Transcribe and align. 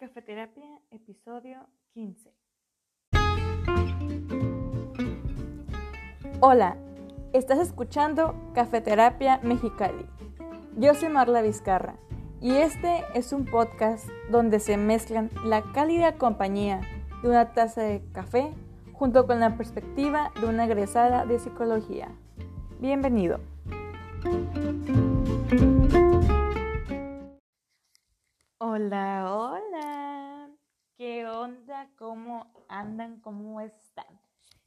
Cafeterapia, 0.00 0.80
episodio 0.90 1.58
15. 1.92 2.32
Hola, 6.40 6.78
estás 7.34 7.58
escuchando 7.58 8.34
Cafeterapia 8.54 9.40
Mexicali. 9.42 10.06
Yo 10.78 10.94
soy 10.94 11.10
Marla 11.10 11.42
Vizcarra 11.42 11.96
y 12.40 12.52
este 12.52 13.04
es 13.14 13.34
un 13.34 13.44
podcast 13.44 14.08
donde 14.30 14.58
se 14.58 14.78
mezclan 14.78 15.28
la 15.44 15.70
cálida 15.74 16.16
compañía 16.16 16.80
de 17.22 17.28
una 17.28 17.52
taza 17.52 17.82
de 17.82 18.02
café 18.14 18.54
junto 18.94 19.26
con 19.26 19.38
la 19.38 19.58
perspectiva 19.58 20.32
de 20.40 20.46
una 20.46 20.64
egresada 20.64 21.26
de 21.26 21.38
psicología. 21.38 22.08
Bienvenido. 22.80 23.38
Hola, 28.62 29.26
hola. 29.36 29.69
¿Qué 31.00 31.26
onda? 31.26 31.88
¿Cómo 31.96 32.52
andan? 32.68 33.20
¿Cómo 33.20 33.62
están? 33.62 34.20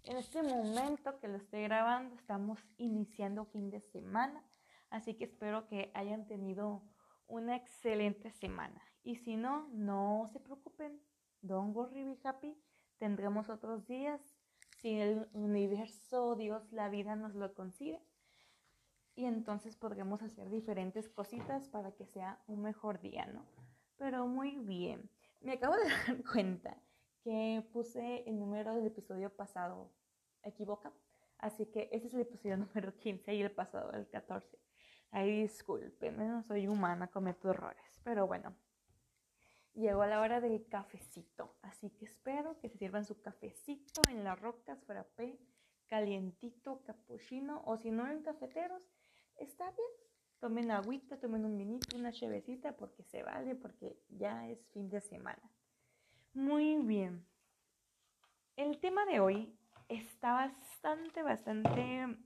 En 0.03 0.17
este 0.17 0.41
momento 0.41 1.19
que 1.19 1.27
lo 1.27 1.37
estoy 1.37 1.61
grabando 1.61 2.15
estamos 2.15 2.59
iniciando 2.77 3.45
fin 3.45 3.69
de 3.69 3.81
semana, 3.81 4.43
así 4.89 5.13
que 5.13 5.25
espero 5.25 5.67
que 5.67 5.91
hayan 5.93 6.25
tenido 6.25 6.81
una 7.27 7.55
excelente 7.55 8.31
semana. 8.31 8.81
Y 9.03 9.17
si 9.17 9.35
no, 9.35 9.67
no 9.73 10.27
se 10.33 10.39
preocupen. 10.39 10.99
Don't 11.43 11.75
worry, 11.75 12.03
be 12.03 12.17
happy. 12.23 12.57
Tendremos 12.97 13.49
otros 13.49 13.85
días. 13.85 14.19
Si 14.81 14.99
el 14.99 15.29
universo, 15.33 16.35
Dios, 16.35 16.63
la 16.71 16.89
vida 16.89 17.15
nos 17.15 17.35
lo 17.35 17.53
consigue. 17.53 18.01
Y 19.13 19.25
entonces 19.25 19.75
podremos 19.75 20.23
hacer 20.23 20.49
diferentes 20.49 21.09
cositas 21.09 21.69
para 21.69 21.91
que 21.91 22.07
sea 22.07 22.41
un 22.47 22.63
mejor 22.63 22.99
día, 23.01 23.27
¿no? 23.27 23.45
Pero 23.97 24.25
muy 24.25 24.57
bien. 24.57 25.11
Me 25.43 25.53
acabo 25.53 25.75
de 25.75 25.83
dar 26.07 26.23
cuenta 26.23 26.81
que 27.21 27.67
puse 27.73 28.23
el 28.27 28.39
número 28.39 28.75
del 28.75 28.87
episodio 28.87 29.29
pasado 29.29 29.91
equivoca. 30.41 30.93
Así 31.37 31.65
que 31.65 31.89
ese 31.91 32.07
es 32.07 32.13
el 32.13 32.21
episodio 32.21 32.57
número 32.65 32.95
15 32.97 33.33
y 33.35 33.41
el 33.41 33.51
pasado 33.51 33.91
el 33.91 34.07
14. 34.07 34.57
Ay, 35.11 35.41
disculpen, 35.41 36.17
no 36.17 36.43
soy 36.43 36.67
humana, 36.67 37.09
cometo 37.09 37.49
errores. 37.49 37.99
Pero 38.05 38.25
bueno, 38.25 38.55
llegó 39.73 40.05
la 40.05 40.21
hora 40.21 40.39
del 40.39 40.65
cafecito. 40.69 41.57
Así 41.61 41.89
que 41.89 42.05
espero 42.05 42.57
que 42.59 42.69
se 42.69 42.77
sirvan 42.77 43.03
su 43.03 43.21
cafecito 43.21 44.01
en 44.09 44.23
las 44.23 44.39
rocas, 44.39 44.81
frappé, 44.85 45.39
calientito, 45.87 46.83
capuchino. 46.83 47.61
O 47.65 47.77
si 47.77 47.91
no 47.91 48.09
en 48.09 48.23
cafeteros, 48.23 48.81
está 49.35 49.69
bien 49.71 49.91
tomen 50.43 50.71
agüita, 50.71 51.17
tomen 51.17 51.45
un 51.45 51.57
vinito, 51.57 51.95
una 51.95 52.11
chevecita, 52.11 52.75
porque 52.75 53.01
se 53.03 53.23
vale, 53.23 53.55
porque 53.55 53.97
ya 54.09 54.45
es 54.49 54.59
fin 54.73 54.89
de 54.89 54.99
semana. 54.99 55.41
Muy 56.33 56.79
bien. 56.79 57.25
El 58.57 58.77
tema 58.81 59.05
de 59.05 59.21
hoy 59.21 59.57
está 59.87 60.33
bastante, 60.33 61.23
bastante 61.23 62.17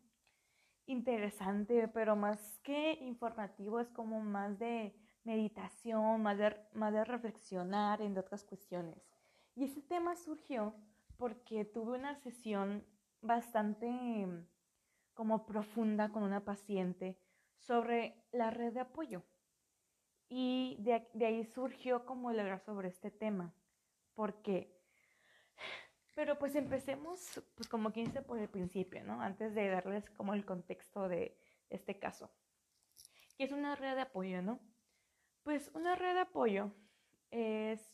interesante, 0.87 1.87
pero 1.89 2.15
más 2.15 2.57
que 2.63 2.93
informativo 2.93 3.79
es 3.79 3.89
como 3.91 4.19
más 4.19 4.57
de 4.57 4.95
meditación, 5.23 6.23
más 6.23 6.39
de, 6.39 6.55
más 6.73 6.91
de 6.93 7.03
reflexionar 7.05 8.01
en 8.01 8.17
otras 8.17 8.43
cuestiones. 8.43 8.97
Y 9.53 9.65
ese 9.65 9.83
tema 9.83 10.15
surgió 10.15 10.73
porque 11.17 11.65
tuve 11.65 11.99
una 11.99 12.15
sesión 12.15 12.83
bastante 13.21 14.27
como 15.13 15.45
profunda 15.45 16.09
con 16.09 16.23
una 16.23 16.43
paciente 16.43 17.19
sobre 17.59 18.15
la 18.31 18.51
red 18.51 18.73
de 18.73 18.81
apoyo. 18.81 19.23
Y 20.29 20.77
de, 20.79 21.25
ahí 21.25 21.45
surgió 21.45 22.05
como 22.05 22.31
el 22.31 22.39
hablar 22.39 22.59
sobre 22.59 22.89
este 22.89 23.11
tema. 23.11 23.53
¿Por 24.13 24.41
qué? 24.41 24.75
Pero 26.15 26.37
pues 26.37 26.55
empecemos, 26.55 27.41
pues 27.55 27.69
como 27.69 27.91
quien 27.91 28.07
dice, 28.07 28.21
por 28.21 28.39
el 28.39 28.49
principio, 28.49 29.03
¿no? 29.03 29.21
Antes 29.21 29.53
de 29.53 29.69
darles 29.69 30.09
como 30.09 30.33
el 30.33 30.45
contexto 30.45 31.07
de 31.07 31.39
este 31.69 31.99
caso. 31.99 32.31
¿Qué 33.37 33.43
es 33.43 33.51
una 33.51 33.75
red 33.75 33.95
de 33.95 34.01
apoyo, 34.01 34.41
no? 34.41 34.59
Pues 35.43 35.69
una 35.75 35.95
red 35.95 36.15
de 36.15 36.21
apoyo 36.21 36.71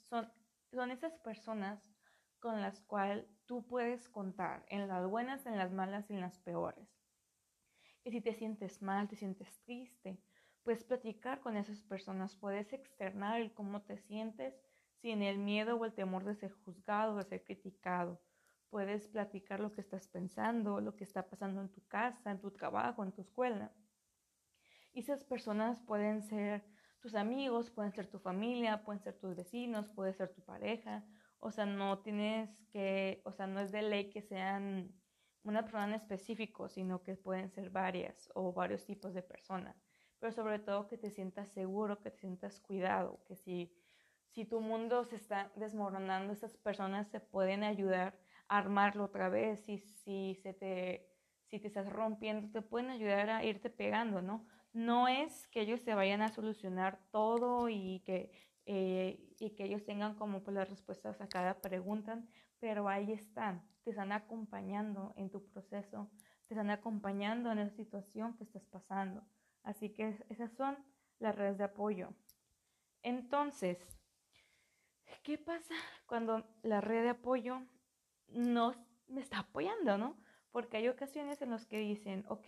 son, 0.10 0.32
son 0.72 0.92
esas 0.92 1.18
personas 1.18 1.94
con 2.40 2.62
las 2.62 2.80
cuales 2.82 3.28
tú 3.46 3.66
puedes 3.68 4.10
contar 4.10 4.66
en 4.70 4.88
las 4.88 5.06
buenas, 5.06 5.46
en 5.46 5.58
las 5.58 5.72
malas 5.72 6.10
en 6.10 6.22
las 6.22 6.40
peores 6.40 7.03
que 8.04 8.12
si 8.12 8.22
te 8.22 8.34
sientes 8.34 8.82
mal, 8.82 9.08
te 9.08 9.16
sientes 9.16 9.60
triste, 9.62 10.20
puedes 10.64 10.84
platicar 10.84 11.40
con 11.40 11.56
esas 11.56 11.82
personas, 11.84 12.36
puedes 12.36 12.74
externar 12.74 13.40
el 13.40 13.54
cómo 13.54 13.82
te 13.82 13.98
sientes 13.98 14.54
sin 15.02 15.22
el 15.22 15.38
miedo 15.38 15.78
o 15.78 15.86
el 15.86 15.94
temor 15.94 16.26
de 16.26 16.36
ser 16.36 16.52
juzgado, 16.52 17.16
de 17.16 17.24
ser 17.24 17.44
criticado. 17.44 18.22
Puedes 18.70 19.08
platicar 19.08 19.60
lo 19.60 19.72
que 19.72 19.82
estás 19.82 20.08
pensando, 20.08 20.82
lo 20.82 20.96
que 20.96 21.04
está 21.04 21.30
pasando 21.30 21.62
en 21.62 21.70
tu 21.70 21.86
casa, 21.88 22.32
en 22.32 22.40
tu 22.40 22.52
trabajo, 22.52 23.04
en 23.04 23.12
tu 23.12 23.22
escuela. 23.22 23.72
Y 24.92 25.02
esas 25.02 25.24
personas 25.24 25.80
pueden 25.82 26.24
ser 26.24 26.64
tus 27.00 27.16
amigos, 27.16 27.72
pueden 27.72 27.92
ser 27.94 28.08
tu 28.08 28.20
familia, 28.20 28.84
pueden 28.84 29.02
ser 29.02 29.18
tus 29.18 29.36
vecinos, 29.36 29.90
puede 29.90 30.14
ser 30.14 30.34
tu 30.34 30.42
pareja. 30.44 31.06
O 31.40 31.52
sea, 31.52 31.66
no 31.66 32.00
tienes 32.00 32.66
que, 32.72 33.22
o 33.26 33.32
sea, 33.32 33.48
no 33.48 33.60
es 33.60 33.72
de 33.72 33.82
ley 33.82 34.10
que 34.10 34.22
sean 34.22 34.94
una 35.44 35.64
persona 35.64 35.86
en 35.86 35.94
específico, 35.94 36.70
sino 36.70 37.04
que 37.04 37.16
pueden 37.16 37.50
ser 37.50 37.70
varias 37.70 38.32
o 38.34 38.54
varios 38.54 38.86
tipos 38.86 39.14
de 39.14 39.22
personas. 39.22 39.76
Pero 40.20 40.32
sobre 40.32 40.60
todo 40.60 40.88
que 40.88 40.98
te 40.98 41.10
sientas 41.12 41.50
seguro, 41.50 42.00
que 42.00 42.12
te 42.12 42.20
sientas 42.20 42.60
cuidado, 42.62 43.20
que 43.28 43.36
si, 43.36 43.74
si 44.30 44.46
tu 44.46 44.62
mundo 44.62 45.04
se 45.04 45.18
está 45.18 45.52
desmoronando, 45.56 46.32
esas 46.32 46.56
personas 46.58 47.10
se 47.10 47.20
pueden 47.20 47.64
ayudar 47.64 48.18
a 48.48 48.58
armarlo 48.58 49.04
otra 49.06 49.30
vez. 49.30 49.68
Y 49.68 49.80
si, 49.80 50.36
se 50.36 50.54
te, 50.54 51.10
si 51.46 51.60
te 51.60 51.68
estás 51.68 51.92
rompiendo, 51.92 52.50
te 52.52 52.62
pueden 52.62 52.90
ayudar 52.90 53.30
a 53.30 53.44
irte 53.44 53.70
pegando, 53.70 54.22
¿no? 54.22 54.46
No 54.72 55.08
es 55.08 55.48
que 55.50 55.62
ellos 55.62 55.82
se 55.82 55.94
vayan 55.94 56.22
a 56.22 56.30
solucionar 56.30 57.00
todo 57.12 57.70
y 57.70 58.02
que, 58.06 58.32
eh, 58.66 59.34
y 59.40 59.52
que 59.52 59.66
ellos 59.66 59.84
tengan 59.84 60.16
como 60.16 60.44
pues, 60.44 60.56
las 60.56 60.70
respuestas 60.70 61.20
a 61.22 61.28
cada 61.28 61.62
pregunta, 61.62 62.24
pero 62.60 62.88
ahí 62.88 63.12
están, 63.12 63.68
te 63.84 63.90
están 63.90 64.12
acompañando 64.12 65.14
en 65.18 65.30
tu 65.30 65.46
proceso, 65.50 66.10
te 66.48 66.54
están 66.54 66.70
acompañando 66.70 67.52
en 67.52 67.60
esa 67.60 67.76
situación 67.76 68.36
que 68.38 68.44
estás 68.44 68.66
pasando. 68.66 69.26
Así 69.64 69.90
que 69.90 70.18
esas 70.30 70.52
son 70.54 70.78
las 71.20 71.36
redes 71.36 71.58
de 71.58 71.66
apoyo. 71.66 72.14
Entonces, 73.02 73.78
¿qué 75.24 75.38
pasa 75.38 75.74
cuando 76.06 76.46
la 76.62 76.80
red 76.80 77.04
de 77.04 77.10
apoyo 77.10 77.62
no 78.28 78.74
me 79.08 79.22
está 79.22 79.40
apoyando, 79.40 79.98
no? 79.98 80.18
Porque 80.52 80.78
hay 80.78 80.88
ocasiones 80.88 81.42
en 81.42 81.52
las 81.52 81.66
que 81.66 81.80
dicen, 81.80 82.26
ok, 82.30 82.48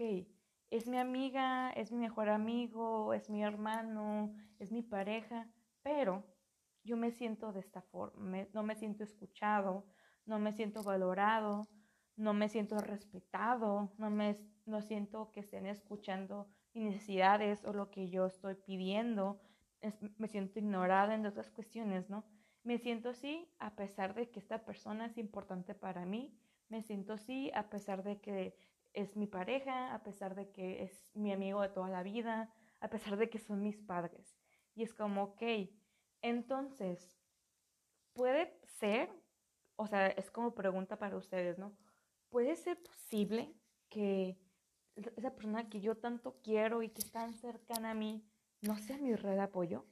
es 0.71 0.87
mi 0.87 0.97
amiga, 0.97 1.71
es 1.71 1.91
mi 1.91 1.99
mejor 1.99 2.29
amigo, 2.29 3.13
es 3.13 3.29
mi 3.29 3.43
hermano, 3.43 4.33
es 4.59 4.71
mi 4.71 4.81
pareja, 4.81 5.49
pero 5.85 6.23
yo 6.83 6.97
me 6.97 7.11
siento 7.11 7.53
de 7.53 7.59
esta 7.59 7.83
forma, 7.83 8.47
no 8.53 8.63
me 8.63 8.75
siento 8.75 9.03
escuchado, 9.03 9.85
no 10.25 10.39
me 10.39 10.51
siento 10.51 10.81
valorado, 10.81 11.67
no 12.15 12.33
me 12.33 12.49
siento 12.49 12.79
respetado, 12.79 13.93
no 13.99 14.09
me 14.09 14.35
no 14.65 14.81
siento 14.81 15.31
que 15.31 15.41
estén 15.41 15.67
escuchando 15.67 16.47
mis 16.73 16.85
necesidades 16.85 17.63
o 17.65 17.71
lo 17.71 17.91
que 17.91 18.09
yo 18.09 18.25
estoy 18.25 18.55
pidiendo, 18.55 19.39
me 20.17 20.27
siento 20.27 20.57
ignorada 20.57 21.13
en 21.13 21.27
otras 21.27 21.51
cuestiones, 21.51 22.09
¿no? 22.09 22.25
Me 22.63 22.79
siento 22.79 23.09
así 23.09 23.47
a 23.59 23.75
pesar 23.75 24.15
de 24.15 24.31
que 24.31 24.39
esta 24.39 24.65
persona 24.65 25.05
es 25.05 25.19
importante 25.19 25.75
para 25.75 26.03
mí, 26.07 26.35
me 26.67 26.81
siento 26.81 27.13
así 27.13 27.51
a 27.53 27.69
pesar 27.69 28.01
de 28.01 28.19
que 28.19 28.57
es 28.93 29.15
mi 29.15 29.27
pareja, 29.27 29.93
a 29.93 30.01
pesar 30.01 30.33
de 30.33 30.49
que 30.49 30.81
es 30.81 31.11
mi 31.13 31.31
amigo 31.31 31.61
de 31.61 31.69
toda 31.69 31.89
la 31.89 32.01
vida, 32.01 32.51
a 32.79 32.89
pesar 32.89 33.17
de 33.17 33.29
que 33.29 33.37
son 33.37 33.61
mis 33.61 33.77
padres. 33.77 34.44
Y 34.75 34.83
es 34.83 34.93
como, 34.93 35.23
ok, 35.23 35.41
entonces, 36.21 37.17
puede 38.13 38.59
ser 38.79 39.09
o 39.75 39.87
sea, 39.87 40.07
es 40.07 40.31
como 40.31 40.55
pregunta 40.55 40.97
para 40.97 41.17
ustedes, 41.17 41.57
¿no? 41.57 41.75
¿Puede 42.29 42.55
ser 42.55 42.81
posible 42.81 43.53
que 43.89 44.37
esa 44.95 45.35
persona 45.35 45.69
que 45.69 45.81
yo 45.81 45.95
tanto 45.97 46.37
quiero 46.41 46.81
y 46.81 46.89
que 46.89 47.01
es 47.01 47.11
tan 47.11 47.33
cercana 47.33 47.91
a 47.91 47.93
mí 47.93 48.25
no 48.61 48.77
sea 48.77 48.97
mi 48.97 49.15
red 49.15 49.35
de 49.35 49.41
apoyo? 49.41 49.85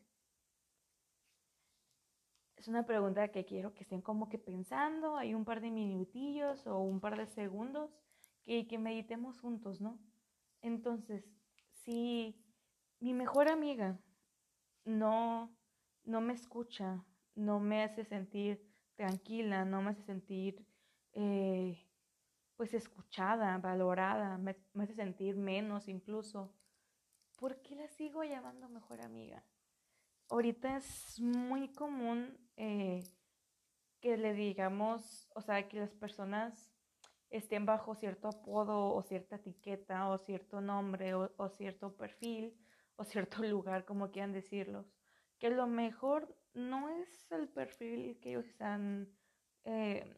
Es 2.56 2.68
una 2.69 2.86
pregunta 2.86 3.30
que 3.30 3.44
quiero 3.44 3.74
que 3.74 3.84
estén 3.84 4.02
como 4.02 4.30
que 4.30 4.40
pensando, 4.40 5.18
hay 5.18 5.34
un 5.34 5.44
par 5.44 5.60
de 5.60 5.69
minutillos 5.69 6.66
o 6.66 6.80
un 6.80 7.02
par 7.02 7.18
de 7.18 7.28
segundos 7.28 7.92
que, 8.42 8.68
que 8.68 8.78
meditemos 8.78 9.40
juntos, 9.42 9.81
¿no? 9.81 10.00
Entonces, 10.62 11.25
si 11.84 12.42
mi 13.02 13.13
mejor 13.13 13.50
amiga 13.50 14.00
no, 14.85 15.56
no 16.03 16.21
me 16.21 16.33
escucha, 16.33 17.03
no 17.35 17.59
me 17.59 17.83
hace 17.83 18.06
sentir 18.06 18.69
tranquila, 18.95 19.65
no 19.65 19.81
me 19.81 19.91
hace 19.91 20.03
sentir 20.03 20.65
eh, 21.13 21.85
pues 22.56 22.74
escuchada, 22.74 23.57
valorada, 23.57 24.38
me, 24.38 24.56
hace 24.80 24.95
sentir 24.95 25.35
menos 25.35 25.88
incluso. 25.88 26.53
¿Por 27.38 27.62
qué 27.62 27.75
la 27.75 27.88
sigo 27.88 28.24
llamando 28.24 28.69
mejor 28.69 29.01
amiga? 29.01 29.44
ahorita 30.33 30.77
es 30.77 31.19
muy 31.19 31.69
común 31.69 32.38
eh, 32.57 33.03
que 34.01 34.18
le 34.18 34.33
digamos, 34.33 35.30
o 35.35 35.41
sea, 35.41 35.68
que 35.68 35.80
las 35.80 35.94
personas 35.94 36.71
estén 37.30 37.65
bajo 37.65 37.95
cierto 37.95 38.27
apodo 38.27 38.94
o 38.94 39.01
cierta 39.03 39.35
etiqueta 39.35 40.09
o 40.09 40.18
cierto 40.18 40.59
nombre 40.59 41.13
o, 41.13 41.50
cierto 41.50 41.95
perfil 41.95 42.57
o 42.95 43.04
cierto 43.04 43.42
lugar, 43.44 43.86
como 43.86 44.12
quieran 44.12 44.34
decirlos, 44.34 44.86
que 45.40 45.50
lo 45.50 45.68
mejor 45.68 46.36
no 46.54 46.90
es 46.90 47.31
el 47.31 47.50
perfil 47.50 48.19
que 48.19 48.31
ellos 48.31 48.45
están 48.45 49.10
eh, 49.66 50.16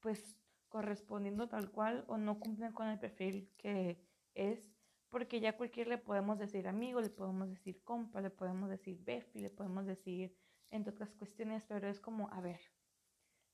pues 0.00 0.36
correspondiendo 0.68 1.48
tal 1.48 1.70
cual 1.70 2.04
o 2.08 2.16
no 2.16 2.38
cumplen 2.38 2.72
con 2.72 2.88
el 2.88 2.98
perfil 2.98 3.50
que 3.56 4.00
es, 4.34 4.72
porque 5.08 5.40
ya 5.40 5.56
cualquier 5.56 5.88
le 5.88 5.98
podemos 5.98 6.38
decir 6.38 6.68
amigo, 6.68 7.00
le 7.00 7.10
podemos 7.10 7.48
decir 7.48 7.82
compa, 7.84 8.20
le 8.20 8.30
podemos 8.30 8.68
decir 8.68 8.98
befi, 9.02 9.40
le 9.40 9.50
podemos 9.50 9.86
decir 9.86 10.36
entre 10.70 10.92
otras 10.92 11.14
cuestiones, 11.14 11.64
pero 11.64 11.88
es 11.88 12.00
como, 12.00 12.28
a 12.32 12.40
ver, 12.40 12.60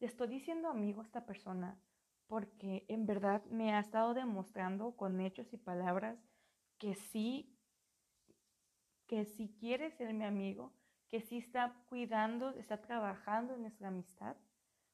le 0.00 0.06
estoy 0.06 0.28
diciendo 0.28 0.68
amigo 0.68 1.00
a 1.00 1.04
esta 1.04 1.26
persona 1.26 1.78
porque 2.26 2.84
en 2.88 3.04
verdad 3.04 3.44
me 3.46 3.74
ha 3.74 3.78
estado 3.78 4.14
demostrando 4.14 4.96
con 4.96 5.20
hechos 5.20 5.52
y 5.52 5.58
palabras 5.58 6.18
que 6.78 6.94
sí, 6.94 7.51
que 9.12 9.26
sí 9.26 9.54
quiere 9.60 9.90
ser 9.90 10.14
mi 10.14 10.24
amigo, 10.24 10.72
que 11.10 11.20
sí 11.20 11.36
está 11.36 11.74
cuidando, 11.90 12.48
está 12.56 12.80
trabajando 12.80 13.54
en 13.54 13.60
nuestra 13.60 13.88
amistad, 13.88 14.38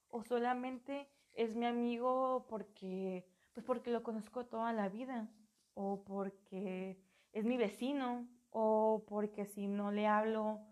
o 0.08 0.24
solamente 0.24 1.08
es 1.34 1.54
mi 1.54 1.66
amigo 1.66 2.44
porque, 2.48 3.28
pues 3.52 3.64
porque 3.64 3.92
lo 3.92 4.02
conozco 4.02 4.44
toda 4.46 4.72
la 4.72 4.88
vida, 4.88 5.28
o 5.74 6.02
porque 6.02 7.00
es 7.32 7.44
mi 7.44 7.56
vecino, 7.56 8.26
o 8.50 9.04
porque 9.06 9.46
si 9.46 9.68
no 9.68 9.92
le 9.92 10.08
hablo, 10.08 10.66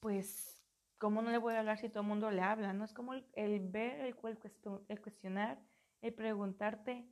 pues, 0.00 0.66
¿cómo 0.98 1.22
no 1.22 1.30
le 1.30 1.38
voy 1.38 1.54
a 1.54 1.60
hablar 1.60 1.78
si 1.78 1.88
todo 1.88 2.00
el 2.00 2.08
mundo 2.08 2.32
le 2.32 2.42
habla? 2.42 2.72
¿No? 2.72 2.84
Es 2.84 2.92
como 2.92 3.14
el, 3.14 3.60
ver, 3.68 4.00
el, 4.00 4.16
el 4.88 5.00
cuestionar 5.00 5.62
el 6.00 6.12
preguntarte 6.12 7.08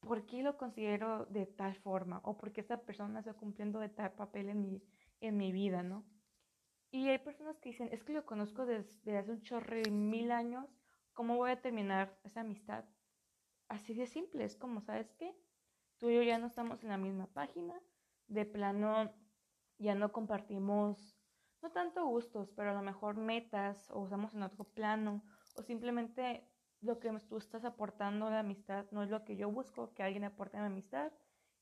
por 0.00 0.26
qué 0.26 0.42
lo 0.42 0.56
considero 0.56 1.26
de 1.26 1.46
tal 1.46 1.74
forma 1.74 2.20
o 2.24 2.36
por 2.36 2.52
qué 2.52 2.60
esa 2.60 2.82
persona 2.82 3.20
está 3.20 3.34
cumpliendo 3.34 3.80
de 3.80 3.88
tal 3.88 4.12
papel 4.12 4.48
en 4.48 4.60
mi, 4.60 4.82
en 5.20 5.36
mi 5.36 5.52
vida, 5.52 5.82
¿no? 5.82 6.04
Y 6.90 7.08
hay 7.08 7.18
personas 7.18 7.58
que 7.58 7.70
dicen, 7.70 7.88
es 7.92 8.02
que 8.02 8.14
lo 8.14 8.24
conozco 8.24 8.64
desde 8.64 9.18
hace 9.18 9.30
un 9.30 9.42
chorro 9.42 9.76
de 9.76 9.90
mil 9.90 10.30
años, 10.30 10.66
¿cómo 11.12 11.36
voy 11.36 11.50
a 11.50 11.60
terminar 11.60 12.18
esa 12.24 12.40
amistad? 12.40 12.84
Así 13.68 13.92
de 13.94 14.06
simple, 14.06 14.44
es 14.44 14.56
como, 14.56 14.80
¿sabes 14.80 15.12
qué? 15.18 15.36
Tú 15.98 16.08
y 16.08 16.14
yo 16.14 16.22
ya 16.22 16.38
no 16.38 16.46
estamos 16.46 16.82
en 16.82 16.88
la 16.88 16.96
misma 16.96 17.26
página, 17.26 17.74
de 18.28 18.46
plano 18.46 19.12
ya 19.78 19.94
no 19.94 20.12
compartimos, 20.12 21.18
no 21.60 21.70
tanto 21.72 22.06
gustos, 22.06 22.50
pero 22.52 22.70
a 22.70 22.74
lo 22.74 22.82
mejor 22.82 23.16
metas 23.16 23.90
o 23.90 24.04
estamos 24.04 24.34
en 24.34 24.42
otro 24.42 24.64
plano 24.64 25.24
o 25.56 25.62
simplemente 25.62 26.48
lo 26.80 27.00
que 27.00 27.10
tú 27.28 27.38
estás 27.38 27.64
aportando 27.64 28.26
a 28.26 28.30
la 28.30 28.40
amistad 28.40 28.86
no 28.90 29.02
es 29.02 29.10
lo 29.10 29.24
que 29.24 29.36
yo 29.36 29.50
busco 29.50 29.94
que 29.94 30.02
alguien 30.02 30.24
aporte 30.24 30.56
a 30.56 30.60
la 30.60 30.66
amistad 30.66 31.12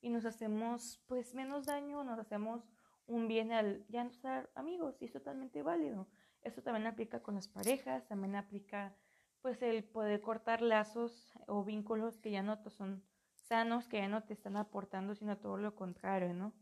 y 0.00 0.10
nos 0.10 0.24
hacemos 0.24 1.02
pues 1.06 1.34
menos 1.34 1.66
daño, 1.66 2.04
nos 2.04 2.18
hacemos 2.18 2.68
un 3.06 3.28
bien 3.28 3.52
al 3.52 3.86
ya 3.88 4.04
no 4.04 4.12
ser 4.12 4.50
amigos 4.54 5.00
y 5.00 5.06
es 5.06 5.12
totalmente 5.12 5.62
válido. 5.62 6.06
Eso 6.42 6.62
también 6.62 6.86
aplica 6.86 7.22
con 7.22 7.34
las 7.34 7.48
parejas, 7.48 8.06
también 8.06 8.36
aplica 8.36 8.96
pues 9.40 9.62
el 9.62 9.84
poder 9.84 10.20
cortar 10.20 10.60
lazos 10.60 11.32
o 11.46 11.64
vínculos 11.64 12.18
que 12.18 12.30
ya 12.30 12.42
no 12.42 12.56
son 12.70 13.04
sanos, 13.34 13.88
que 13.88 13.98
ya 13.98 14.08
no 14.08 14.24
te 14.24 14.34
están 14.34 14.56
aportando, 14.56 15.14
sino 15.14 15.38
todo 15.38 15.56
lo 15.56 15.74
contrario, 15.74 16.34
¿no? 16.34 16.52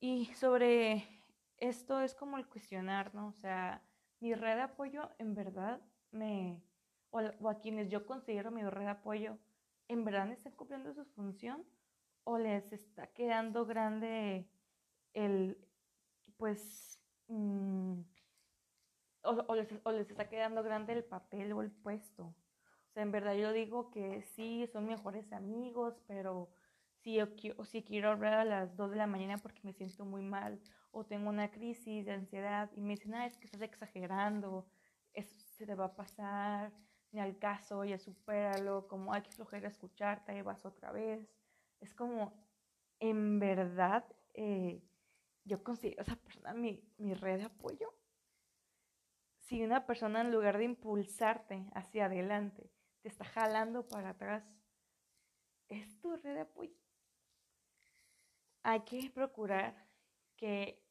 Y 0.00 0.26
sobre 0.34 1.06
esto 1.58 2.00
es 2.00 2.14
como 2.14 2.38
el 2.38 2.48
cuestionar, 2.48 3.14
¿no? 3.14 3.28
O 3.28 3.32
sea, 3.34 3.82
mi 4.18 4.34
red 4.34 4.56
de 4.56 4.62
apoyo 4.62 5.10
en 5.18 5.34
verdad 5.34 5.80
me, 6.10 6.62
o, 7.10 7.48
a 7.48 7.60
quienes 7.60 7.88
yo 7.88 8.06
considero 8.06 8.50
mi 8.50 8.62
red 8.62 8.82
de 8.82 8.90
apoyo, 8.90 9.38
¿en 9.88 10.04
verdad 10.04 10.30
están 10.30 10.52
cumpliendo 10.52 10.92
su 10.94 11.04
función? 11.04 11.64
¿O 12.24 12.38
les 12.38 12.72
está 12.72 13.08
quedando 13.08 13.66
grande 13.66 14.48
el, 15.14 15.58
pues, 16.36 17.00
mm, 17.28 18.00
o, 19.22 19.54
les, 19.54 19.68
o, 19.84 19.92
les, 19.92 20.10
está 20.10 20.28
quedando 20.28 20.62
grande 20.62 20.92
el 20.92 21.04
papel 21.04 21.52
o 21.52 21.62
el 21.62 21.70
puesto? 21.70 22.24
O 22.24 22.92
sea, 22.92 23.02
en 23.02 23.12
verdad 23.12 23.34
yo 23.34 23.52
digo 23.52 23.90
que 23.90 24.22
sí, 24.22 24.66
son 24.72 24.86
mejores 24.86 25.32
amigos, 25.32 26.00
pero 26.06 26.50
si 27.02 27.14
yo 27.14 27.26
o 27.56 27.64
si 27.64 27.82
quiero 27.82 28.10
hablar 28.10 28.34
a 28.34 28.44
las 28.44 28.76
2 28.76 28.90
de 28.90 28.96
la 28.96 29.06
mañana 29.06 29.38
porque 29.38 29.60
me 29.62 29.72
siento 29.72 30.04
muy 30.04 30.22
mal 30.22 30.60
o 30.90 31.04
tengo 31.04 31.28
una 31.28 31.50
crisis 31.50 32.04
de 32.04 32.12
ansiedad 32.12 32.70
y 32.74 32.80
me 32.80 32.90
dicen, 32.90 33.14
ah, 33.14 33.26
es 33.26 33.36
que 33.38 33.46
estás 33.46 33.62
exagerando, 33.62 34.66
eso 35.12 35.34
se 35.56 35.66
te 35.66 35.74
va 35.74 35.86
a 35.86 35.94
pasar, 35.94 36.72
ni 37.12 37.20
al 37.20 37.38
caso, 37.38 37.84
ya 37.84 37.98
supéralo, 37.98 38.86
como 38.86 39.12
hay 39.12 39.22
que 39.22 39.32
flojera 39.32 39.68
escucharte, 39.68 40.32
ahí 40.32 40.42
vas 40.42 40.64
otra 40.64 40.92
vez. 40.92 41.28
Es 41.80 41.94
como, 41.94 42.32
en 43.00 43.38
verdad, 43.38 44.04
eh, 44.34 44.82
yo 45.44 45.62
considero 45.64 46.00
a 46.00 46.04
esa 46.04 46.16
persona 46.16 46.54
mi, 46.54 46.84
mi 46.98 47.14
red 47.14 47.38
de 47.38 47.44
apoyo. 47.44 47.92
Si 49.38 49.62
una 49.62 49.86
persona 49.86 50.20
en 50.20 50.30
lugar 50.30 50.58
de 50.58 50.64
impulsarte 50.64 51.66
hacia 51.74 52.06
adelante, 52.06 52.70
te 53.02 53.08
está 53.08 53.24
jalando 53.24 53.88
para 53.88 54.10
atrás, 54.10 54.44
es 55.68 55.98
tu 56.00 56.16
red 56.16 56.34
de 56.34 56.40
apoyo. 56.40 56.76
Hay 58.62 58.80
que 58.80 59.10
procurar 59.10 59.74
que 60.36 60.84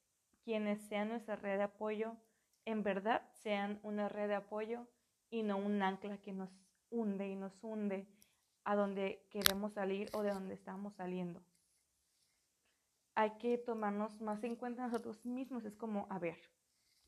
quienes 0.43 0.81
sean 0.87 1.09
nuestra 1.09 1.35
red 1.35 1.57
de 1.57 1.63
apoyo, 1.63 2.17
en 2.65 2.83
verdad 2.83 3.29
sean 3.31 3.79
una 3.83 4.09
red 4.09 4.27
de 4.27 4.35
apoyo 4.35 4.87
y 5.29 5.43
no 5.43 5.57
un 5.57 5.81
ancla 5.81 6.17
que 6.17 6.33
nos 6.33 6.49
hunde 6.89 7.27
y 7.27 7.35
nos 7.35 7.53
hunde 7.63 8.07
a 8.63 8.75
donde 8.75 9.25
queremos 9.29 9.73
salir 9.73 10.09
o 10.13 10.21
de 10.23 10.31
donde 10.31 10.53
estamos 10.53 10.93
saliendo. 10.95 11.43
Hay 13.15 13.31
que 13.37 13.57
tomarnos 13.57 14.21
más 14.21 14.43
en 14.43 14.55
cuenta 14.55 14.85
nosotros 14.85 15.25
mismos. 15.25 15.65
Es 15.65 15.75
como, 15.75 16.07
a 16.09 16.19
ver, 16.19 16.37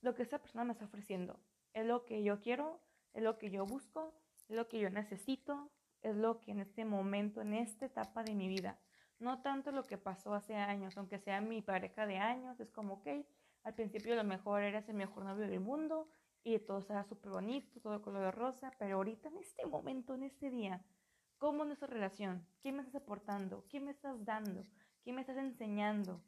lo 0.02 0.16
que 0.16 0.24
esa 0.24 0.40
persona 0.40 0.64
me 0.66 0.74
está 0.74 0.86
ofreciendo 0.86 1.40
es 1.74 1.86
lo 1.86 2.06
que 2.06 2.24
yo 2.24 2.42
quiero, 2.42 2.82
es 3.14 3.24
lo 3.24 3.38
que 3.38 3.50
yo 3.50 3.66
busco, 3.66 4.14
es 4.50 4.56
lo 4.56 4.68
que 4.68 4.80
yo 4.80 4.90
necesito, 4.90 5.72
es 6.02 6.16
lo 6.16 6.42
que 6.42 6.52
en 6.52 6.60
este 6.60 6.86
momento, 6.86 7.42
en 7.42 7.54
esta 7.54 7.86
etapa 7.86 8.24
de 8.24 8.36
mi 8.36 8.48
vida, 8.48 8.80
no 9.20 9.42
tanto 9.42 9.72
lo 9.72 9.86
que 9.86 9.98
pasó 9.98 10.34
hace 10.34 10.56
años, 10.56 10.98
aunque 10.98 11.20
sea 11.20 11.42
mi 11.42 11.62
pareja 11.62 12.08
de 12.08 12.18
años, 12.18 12.60
es 12.60 12.72
como, 12.72 12.96
ok, 12.96 13.08
al 13.64 13.76
principio 13.76 14.16
lo 14.16 14.24
mejor 14.24 14.64
eres 14.64 14.90
el 14.90 14.96
mejor 14.96 15.24
novio 15.24 15.48
del 15.48 15.60
mundo, 15.60 16.10
y 16.44 16.58
todo 16.60 16.80
está 16.80 17.04
súper 17.04 17.32
bonito, 17.32 17.80
todo 17.82 18.02
color 18.02 18.24
de 18.24 18.32
rosa, 18.32 18.72
pero 18.80 18.98
ahorita 18.98 19.30
en 19.30 19.38
este 19.38 19.66
momento, 19.66 20.16
en 20.16 20.24
este 20.24 20.50
día, 20.50 20.84
¿cómo 21.38 21.64
es 21.64 21.68
nuestra 21.68 21.88
relación? 21.88 22.46
¿Qué 22.62 22.72
me 22.72 22.80
estás 22.80 22.96
aportando? 22.96 23.66
¿Qué 23.68 23.80
me 23.80 23.92
estás 23.92 24.24
dando? 24.26 24.66
¿Qué 25.04 25.14
me 25.14 25.22
estás 25.22 25.38
enseñando? 25.38 26.22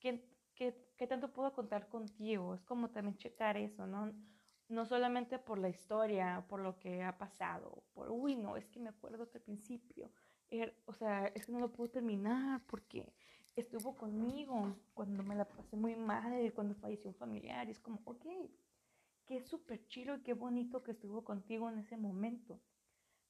¿Qué, 0.00 0.24
qué, 0.54 0.74
qué 0.96 1.06
tanto 1.06 1.32
puedo 1.32 1.52
contar 1.52 1.88
contigo? 1.88 2.54
Es 2.54 2.62
como 2.62 2.90
también 2.90 3.16
checar 3.16 3.56
eso, 3.56 3.86
¿no? 3.86 4.12
No 4.68 4.84
solamente 4.84 5.38
por 5.38 5.58
la 5.58 5.68
historia, 5.68 6.44
por 6.48 6.60
lo 6.60 6.78
que 6.78 7.02
ha 7.02 7.16
pasado, 7.16 7.84
por, 7.94 8.10
uy, 8.10 8.36
no, 8.36 8.56
es 8.56 8.68
que 8.68 8.80
me 8.80 8.90
acuerdo 8.90 9.28
que 9.30 9.38
al 9.38 9.44
principio, 9.44 10.10
er, 10.50 10.74
o 10.86 10.92
sea, 10.92 11.26
es 11.28 11.46
que 11.46 11.52
no 11.52 11.58
lo 11.58 11.72
puedo 11.72 11.90
terminar 11.90 12.62
porque 12.66 13.12
estuvo 13.56 13.96
conmigo 13.96 14.76
cuando 14.94 15.22
me 15.22 15.34
la 15.34 15.46
pasé 15.46 15.76
muy 15.76 15.96
mal, 15.96 16.52
cuando 16.54 16.74
falleció 16.74 17.10
un 17.10 17.16
familiar, 17.16 17.66
y 17.68 17.72
es 17.72 17.80
como, 17.80 18.00
ok, 18.04 18.26
qué 19.28 19.42
súper 19.42 19.86
chido 19.88 20.16
y 20.16 20.22
qué 20.22 20.32
bonito 20.32 20.82
que 20.82 20.92
estuvo 20.92 21.22
contigo 21.22 21.68
en 21.68 21.78
ese 21.78 21.98
momento. 21.98 22.58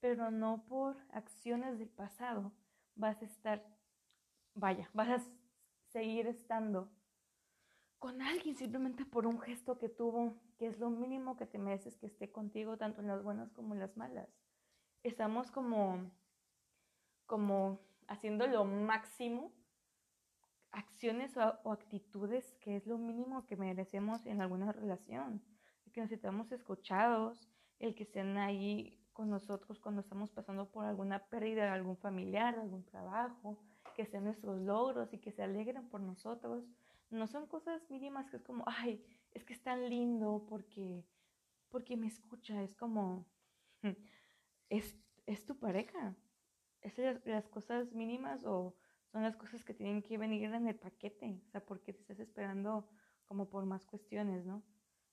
Pero 0.00 0.31
no 0.31 0.64
por 0.69 0.97
acciones 1.11 1.76
del 1.78 1.88
pasado 1.88 2.52
vas 2.95 3.21
a 3.21 3.25
estar, 3.25 3.67
vaya, 4.55 4.88
vas 4.95 5.09
a 5.09 5.26
seguir 5.88 6.28
estando 6.28 6.88
con 7.99 8.23
alguien 8.23 8.55
simplemente 8.55 9.05
por 9.05 9.26
un 9.26 9.40
gesto 9.40 9.76
que 9.76 9.88
tuvo, 9.88 10.40
que 10.57 10.69
es 10.69 10.78
lo 10.78 10.88
mínimo 10.88 11.37
que 11.37 11.47
te 11.47 11.59
mereces 11.59 11.97
que 11.97 12.07
esté 12.07 12.31
contigo, 12.31 12.76
tanto 12.76 13.00
en 13.00 13.09
las 13.09 13.25
buenas 13.25 13.50
como 13.50 13.75
en 13.75 13.81
las 13.81 13.97
malas. 13.97 14.28
Estamos 15.02 15.50
como, 15.50 16.12
como 17.26 17.81
haciendo 18.07 18.47
lo 18.47 18.64
máximo, 18.64 19.52
acciones 20.71 21.37
o, 21.37 21.59
o 21.64 21.73
actitudes 21.73 22.55
que 22.61 22.76
es 22.76 22.87
lo 22.87 22.99
mínimo 22.99 23.47
que 23.47 23.57
merecemos 23.57 24.25
en 24.26 24.40
alguna 24.40 24.71
relación 24.71 25.43
que 25.90 26.00
nos 26.00 26.11
sintamos 26.11 26.50
escuchados, 26.52 27.49
el 27.78 27.95
que 27.95 28.02
estén 28.04 28.37
ahí 28.37 28.99
con 29.12 29.30
nosotros 29.30 29.80
cuando 29.80 30.00
estamos 30.00 30.30
pasando 30.30 30.71
por 30.71 30.85
alguna 30.85 31.26
pérdida 31.26 31.64
de 31.64 31.71
algún 31.71 31.97
familiar, 31.97 32.54
de 32.54 32.62
algún 32.62 32.85
trabajo, 32.85 33.59
que 33.95 34.07
sean 34.07 34.25
nuestros 34.25 34.61
logros 34.61 35.12
y 35.12 35.18
que 35.18 35.33
se 35.33 35.42
alegren 35.42 35.88
por 35.88 36.00
nosotros. 36.00 36.64
No 37.11 37.26
son 37.26 37.47
cosas 37.47 37.90
mínimas 37.90 38.30
que 38.30 38.37
es 38.37 38.45
como, 38.45 38.64
ay, 38.66 39.04
es 39.33 39.45
que 39.45 39.54
es 39.54 39.62
tan 39.62 39.88
lindo 39.88 40.47
porque, 40.49 41.04
porque 41.68 41.97
me 41.97 42.07
escucha, 42.07 42.62
es 42.62 42.75
como, 42.75 43.26
es, 44.68 44.97
es 45.26 45.45
tu 45.45 45.59
pareja. 45.59 46.14
Es 46.80 46.97
las, 46.99 47.25
las 47.26 47.49
cosas 47.49 47.92
mínimas 47.92 48.45
o 48.45 48.76
son 49.11 49.23
las 49.23 49.37
cosas 49.37 49.64
que 49.64 49.75
tienen 49.75 50.02
que 50.02 50.18
venir 50.18 50.52
en 50.54 50.68
el 50.68 50.76
paquete, 50.76 51.40
o 51.49 51.50
sea, 51.50 51.64
porque 51.64 51.92
te 51.92 52.00
estás 52.00 52.21
esperando 52.21 52.88
como 53.26 53.49
por 53.49 53.64
más 53.64 53.85
cuestiones, 53.85 54.47
¿no? 54.47 54.62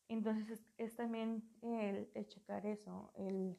Entonces 0.07 0.63
es, 0.77 0.95
también 0.95 1.43
el, 1.61 2.09
el, 2.13 2.27
checar 2.27 2.65
eso, 2.65 3.11
el 3.15 3.57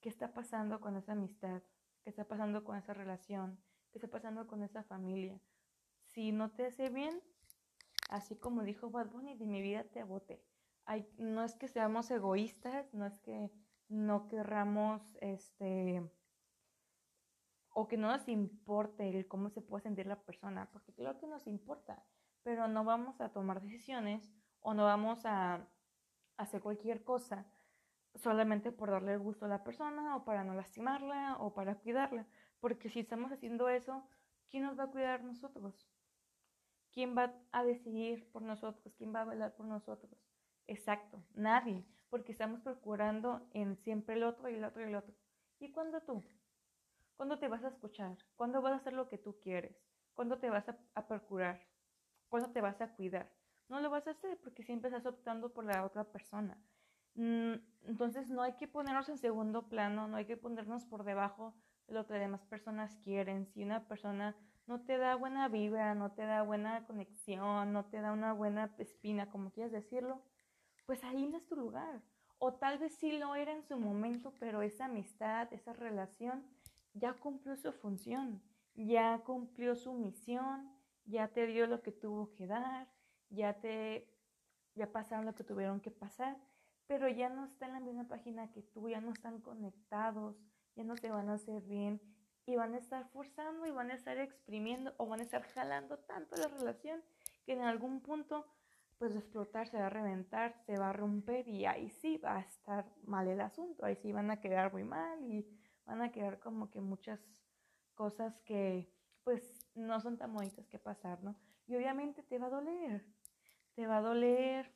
qué 0.00 0.08
está 0.08 0.32
pasando 0.32 0.80
con 0.80 0.96
esa 0.96 1.12
amistad, 1.12 1.62
qué 2.02 2.10
está 2.10 2.26
pasando 2.26 2.64
con 2.64 2.76
esa 2.76 2.94
relación, 2.94 3.58
qué 3.90 3.98
está 3.98 4.08
pasando 4.08 4.46
con 4.46 4.62
esa 4.62 4.82
familia. 4.84 5.38
Si 6.06 6.32
no 6.32 6.50
te 6.50 6.66
hace 6.66 6.88
bien, 6.88 7.20
así 8.08 8.36
como 8.36 8.62
dijo 8.62 8.90
Bad 8.90 9.10
Bunny, 9.10 9.36
de 9.36 9.46
mi 9.46 9.60
vida 9.60 9.84
te 9.84 10.02
boté. 10.02 10.42
no 11.18 11.44
es 11.44 11.54
que 11.56 11.68
seamos 11.68 12.10
egoístas, 12.10 12.92
no 12.94 13.06
es 13.06 13.18
que 13.18 13.50
no 13.88 14.28
querramos, 14.28 15.02
este, 15.20 16.02
o 17.70 17.88
que 17.88 17.96
no 17.96 18.08
nos 18.08 18.28
importe 18.28 19.08
el 19.08 19.26
cómo 19.26 19.50
se 19.50 19.60
puede 19.60 19.82
sentir 19.82 20.06
la 20.06 20.22
persona, 20.22 20.70
porque 20.72 20.94
claro 20.94 21.18
que 21.18 21.26
nos 21.26 21.46
importa, 21.46 22.04
pero 22.42 22.68
no 22.68 22.84
vamos 22.84 23.20
a 23.20 23.30
tomar 23.30 23.60
decisiones 23.60 24.32
o 24.64 24.74
no 24.74 24.84
vamos 24.84 25.24
a 25.26 25.68
hacer 26.38 26.60
cualquier 26.62 27.04
cosa 27.04 27.46
solamente 28.14 28.72
por 28.72 28.90
darle 28.90 29.16
gusto 29.16 29.44
a 29.44 29.48
la 29.48 29.62
persona 29.62 30.16
o 30.16 30.24
para 30.24 30.42
no 30.42 30.54
lastimarla 30.54 31.36
o 31.38 31.52
para 31.52 31.76
cuidarla, 31.76 32.26
porque 32.60 32.88
si 32.88 33.00
estamos 33.00 33.30
haciendo 33.30 33.68
eso, 33.68 34.08
¿quién 34.48 34.62
nos 34.62 34.78
va 34.78 34.84
a 34.84 34.90
cuidar 34.90 35.22
nosotros? 35.22 35.86
¿Quién 36.92 37.16
va 37.16 37.34
a 37.52 37.64
decidir 37.64 38.30
por 38.32 38.42
nosotros? 38.42 38.94
¿Quién 38.96 39.14
va 39.14 39.22
a 39.22 39.24
velar 39.24 39.54
por 39.54 39.66
nosotros? 39.66 40.16
Exacto, 40.66 41.22
nadie, 41.34 41.84
porque 42.08 42.32
estamos 42.32 42.60
procurando 42.60 43.46
en 43.52 43.76
siempre 43.76 44.14
el 44.14 44.22
otro 44.22 44.48
y 44.48 44.54
el 44.54 44.64
otro 44.64 44.82
y 44.82 44.86
el 44.86 44.94
otro. 44.94 45.14
¿Y 45.58 45.72
cuándo 45.72 46.00
tú? 46.00 46.24
¿Cuándo 47.16 47.38
te 47.38 47.48
vas 47.48 47.64
a 47.64 47.68
escuchar? 47.68 48.16
¿Cuándo 48.36 48.62
vas 48.62 48.72
a 48.72 48.76
hacer 48.76 48.94
lo 48.94 49.08
que 49.08 49.18
tú 49.18 49.38
quieres? 49.40 49.76
¿Cuándo 50.14 50.38
te 50.38 50.48
vas 50.48 50.66
a, 50.68 51.06
procurar? 51.06 51.60
¿Cuándo 52.28 52.50
te 52.50 52.60
vas 52.60 52.80
a 52.80 52.94
cuidar? 52.94 53.30
No 53.68 53.80
lo 53.80 53.90
vas 53.90 54.06
a 54.06 54.12
hacer 54.12 54.38
porque 54.42 54.62
siempre 54.62 54.88
estás 54.88 55.06
optando 55.06 55.52
por 55.52 55.64
la 55.64 55.84
otra 55.84 56.04
persona. 56.04 56.58
Mm, 57.14 57.54
entonces 57.84 58.28
no 58.30 58.42
hay 58.42 58.54
que 58.54 58.68
ponernos 58.68 59.08
en 59.08 59.18
segundo 59.18 59.68
plano, 59.68 60.08
no 60.08 60.16
hay 60.16 60.26
que 60.26 60.36
ponernos 60.36 60.84
por 60.84 61.04
debajo 61.04 61.54
de 61.86 61.94
lo 61.94 62.06
que 62.06 62.14
demás 62.14 62.44
personas 62.44 62.96
quieren. 63.04 63.46
Si 63.46 63.62
una 63.62 63.86
persona 63.86 64.36
no 64.66 64.80
te 64.80 64.98
da 64.98 65.14
buena 65.14 65.48
vibra, 65.48 65.94
no 65.94 66.12
te 66.12 66.22
da 66.22 66.42
buena 66.42 66.86
conexión, 66.86 67.72
no 67.72 67.84
te 67.86 68.00
da 68.00 68.12
una 68.12 68.32
buena 68.32 68.74
espina, 68.78 69.30
como 69.30 69.50
quieras 69.50 69.72
decirlo, 69.72 70.22
pues 70.86 71.04
ahí 71.04 71.26
no 71.26 71.36
es 71.36 71.46
tu 71.46 71.56
lugar. 71.56 72.02
O 72.38 72.54
tal 72.54 72.78
vez 72.78 72.94
sí 72.96 73.12
lo 73.18 73.34
era 73.34 73.52
en 73.52 73.62
su 73.62 73.78
momento, 73.78 74.32
pero 74.38 74.62
esa 74.62 74.86
amistad, 74.86 75.52
esa 75.52 75.72
relación 75.72 76.44
ya 76.94 77.14
cumplió 77.14 77.56
su 77.56 77.72
función, 77.72 78.42
ya 78.74 79.18
cumplió 79.24 79.76
su 79.76 79.92
misión, 79.92 80.70
ya 81.04 81.28
te 81.28 81.46
dio 81.46 81.66
lo 81.66 81.82
que 81.82 81.92
tuvo 81.92 82.32
que 82.34 82.46
dar, 82.46 82.88
ya 83.30 83.60
te 83.60 84.08
ya 84.74 84.90
pasaron 84.90 85.24
lo 85.24 85.34
que 85.34 85.44
tuvieron 85.44 85.80
que 85.80 85.90
pasar, 85.90 86.36
pero 86.86 87.08
ya 87.08 87.28
no 87.28 87.44
está 87.44 87.66
en 87.66 87.74
la 87.74 87.80
misma 87.80 88.08
página 88.08 88.50
que 88.50 88.62
tú, 88.62 88.88
ya 88.88 89.00
no 89.00 89.12
están 89.12 89.40
conectados, 89.40 90.36
ya 90.74 90.84
no 90.84 90.96
te 90.96 91.10
van 91.10 91.28
a 91.28 91.34
hacer 91.34 91.62
bien 91.62 92.00
y 92.46 92.56
van 92.56 92.74
a 92.74 92.78
estar 92.78 93.08
forzando 93.08 93.66
y 93.66 93.70
van 93.70 93.90
a 93.90 93.94
estar 93.94 94.18
exprimiendo 94.18 94.92
o 94.98 95.06
van 95.06 95.20
a 95.20 95.22
estar 95.22 95.42
jalando 95.42 95.98
tanto 96.00 96.36
la 96.36 96.48
relación 96.48 97.02
que 97.46 97.52
en 97.52 97.62
algún 97.62 98.00
punto 98.00 98.46
pues 98.98 99.12
va 99.12 99.16
a 99.16 99.20
explotar, 99.20 99.68
se 99.68 99.78
va 99.78 99.86
a 99.86 99.90
reventar, 99.90 100.54
se 100.66 100.78
va 100.78 100.90
a 100.90 100.92
romper 100.92 101.48
y 101.48 101.66
ahí 101.66 101.90
sí 101.90 102.18
va 102.18 102.36
a 102.36 102.40
estar 102.40 102.86
mal 103.04 103.28
el 103.28 103.40
asunto, 103.40 103.84
ahí 103.84 103.96
sí 103.96 104.12
van 104.12 104.30
a 104.30 104.40
quedar 104.40 104.72
muy 104.72 104.84
mal 104.84 105.22
y 105.24 105.46
van 105.84 106.02
a 106.02 106.12
quedar 106.12 106.38
como 106.38 106.70
que 106.70 106.80
muchas 106.80 107.20
cosas 107.94 108.38
que 108.40 108.92
pues 109.24 109.68
no 109.74 110.00
son 110.00 110.16
tan 110.18 110.32
bonitas 110.32 110.68
que 110.68 110.78
pasar, 110.78 111.22
¿no? 111.22 111.34
Y 111.66 111.76
obviamente 111.76 112.22
te 112.22 112.38
va 112.38 112.46
a 112.46 112.50
doler, 112.50 113.04
te 113.74 113.86
va 113.86 113.98
a 113.98 114.02
doler 114.02 114.70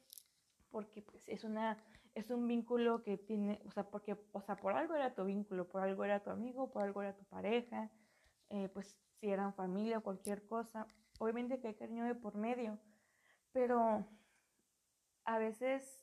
porque 0.71 1.03
pues 1.03 1.29
es 1.29 1.45
una 1.45 1.79
es 2.15 2.31
un 2.31 2.49
vínculo 2.49 3.05
que 3.05 3.17
tiene, 3.17 3.61
o 3.65 3.71
sea, 3.71 3.85
porque, 3.89 4.17
o 4.33 4.41
sea, 4.43 4.57
por 4.57 4.75
algo 4.75 4.95
era 4.97 5.15
tu 5.15 5.25
vínculo, 5.25 5.69
por 5.69 5.83
algo 5.83 6.05
era 6.05 6.21
tu 6.21 6.31
amigo, 6.31 6.69
por 6.73 6.83
algo 6.83 7.01
era 7.03 7.15
tu 7.15 7.25
pareja, 7.27 7.93
eh, 8.51 8.69
pues 8.71 8.99
si 9.21 9.31
eran 9.31 9.55
familia 9.55 9.99
o 9.99 10.03
cualquier 10.03 10.45
cosa, 10.49 10.87
obviamente 11.21 11.61
que 11.61 11.69
hay 11.69 11.75
cariño 11.75 12.05
de 12.05 12.17
por 12.17 12.35
medio, 12.35 12.77
pero 13.53 14.05
a 15.25 15.39
veces, 15.39 16.03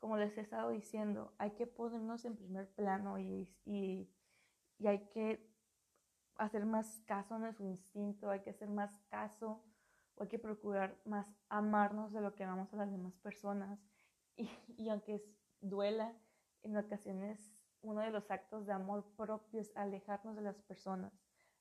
como 0.00 0.16
les 0.16 0.36
he 0.36 0.40
estado 0.40 0.70
diciendo, 0.70 1.32
hay 1.38 1.52
que 1.52 1.68
ponernos 1.68 2.24
en 2.24 2.36
primer 2.36 2.68
plano 2.74 3.18
y, 3.18 3.48
y 3.64 4.10
y 4.78 4.86
hay 4.86 5.08
que 5.08 5.40
hacer 6.36 6.66
más 6.66 7.00
caso 7.06 7.34
a 7.34 7.38
nuestro 7.38 7.66
instinto, 7.66 8.30
hay 8.30 8.40
que 8.40 8.50
hacer 8.50 8.68
más 8.68 8.98
caso 9.08 9.62
hay 10.22 10.28
que 10.28 10.38
procurar 10.38 10.98
más 11.04 11.26
amarnos 11.48 12.12
de 12.12 12.20
lo 12.20 12.34
que 12.34 12.44
amamos 12.44 12.72
a 12.72 12.76
las 12.76 12.90
demás 12.90 13.16
personas. 13.18 13.78
Y, 14.38 14.50
y 14.76 14.90
aunque 14.90 15.24
duela, 15.62 16.14
en 16.62 16.76
ocasiones 16.76 17.54
uno 17.80 18.02
de 18.02 18.10
los 18.10 18.30
actos 18.30 18.66
de 18.66 18.72
amor 18.74 19.02
propio 19.16 19.60
es 19.60 19.74
alejarnos 19.76 20.36
de 20.36 20.42
las 20.42 20.60
personas, 20.60 21.12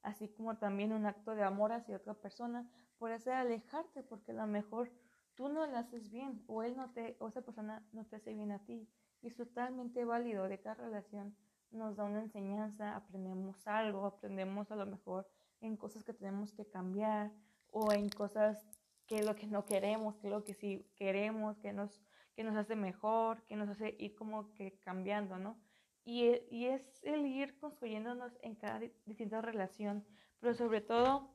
así 0.02 0.28
como 0.28 0.58
también 0.58 0.92
un 0.92 1.06
acto 1.06 1.36
de 1.36 1.44
amor 1.44 1.72
hacia 1.72 1.96
otra 1.96 2.16
persona 2.16 2.70
puede 2.98 3.18
ser 3.20 3.34
alejarte 3.34 4.04
porque 4.04 4.32
a 4.32 4.36
lo 4.36 4.48
mejor 4.48 4.92
tú 5.36 5.48
no 5.48 5.66
le 5.68 5.78
haces 5.78 6.10
bien 6.10 6.44
o 6.48 6.64
él 6.64 6.76
no 6.76 6.92
te 6.92 7.16
o 7.20 7.30
esa 7.30 7.44
persona 7.44 7.88
no 7.94 8.06
te 8.06 8.18
hace 8.18 8.34
bien 8.34 8.52
a 8.52 8.66
ti. 8.66 8.90
Y 9.22 9.28
es 9.28 9.36
totalmente 9.38 10.04
válido 10.04 10.50
de 10.50 10.60
cada 10.60 10.76
relación 10.76 11.36
nos 11.72 11.96
da 11.96 12.06
una 12.06 12.22
enseñanza, 12.22 12.96
aprendemos 12.96 13.68
algo, 13.68 14.06
aprendemos 14.06 14.72
a 14.72 14.76
lo 14.76 14.86
mejor 14.86 15.28
en 15.62 15.78
cosas 15.78 16.04
que 16.04 16.14
tenemos 16.14 16.54
que 16.54 16.66
cambiar 16.66 17.32
o 17.78 17.92
en 17.92 18.08
cosas 18.08 18.66
que 19.06 19.22
lo 19.22 19.36
que 19.36 19.48
no 19.48 19.66
queremos, 19.66 20.16
que 20.16 20.30
lo 20.30 20.46
que 20.46 20.54
sí 20.54 20.90
queremos, 20.96 21.58
que 21.58 21.74
nos, 21.74 22.02
que 22.34 22.46
nos 22.46 22.56
hace 22.56 22.78
mejor, 22.78 23.44
que 23.48 23.58
nos 23.58 23.68
hace 23.68 23.98
ir 24.00 24.16
como 24.16 24.54
que 24.54 24.80
cambiando, 24.80 25.38
¿no? 25.38 25.60
Y, 26.06 26.24
y 26.50 26.68
es 26.68 27.04
el 27.04 27.26
ir 27.26 27.60
construyéndonos 27.60 28.32
en 28.42 28.56
cada 28.56 28.80
distinta 29.06 29.42
relación, 29.42 30.06
pero 30.40 30.54
sobre 30.54 30.80
todo 30.80 31.30